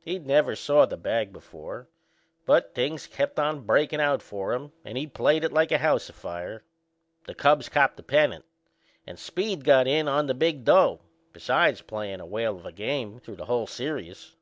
He'd 0.00 0.26
never 0.26 0.56
saw 0.56 0.86
the 0.86 0.96
bag 0.96 1.32
before; 1.32 1.88
but 2.44 2.74
things 2.74 3.06
kept 3.06 3.38
on 3.38 3.64
breakin' 3.64 4.18
for 4.18 4.52
him 4.52 4.72
and 4.84 4.98
he 4.98 5.06
played 5.06 5.44
it 5.44 5.52
like 5.52 5.70
a 5.70 5.78
house 5.78 6.08
afire. 6.08 6.64
The 7.26 7.36
Cubs 7.36 7.68
copped 7.68 7.96
the 7.96 8.02
pennant 8.02 8.44
and 9.06 9.20
Speed 9.20 9.62
got 9.62 9.86
in 9.86 10.08
on 10.08 10.26
the 10.26 10.34
big 10.34 10.64
dough, 10.64 11.02
besides 11.32 11.80
playin' 11.80 12.18
a 12.18 12.26
whale 12.26 12.56
of 12.56 12.66
a 12.66 12.72
game 12.72 13.20
through 13.20 13.36
the 13.36 13.44
whole 13.46 13.68
serious. 13.68 14.34